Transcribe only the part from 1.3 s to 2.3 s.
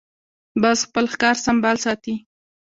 سمبال ساتي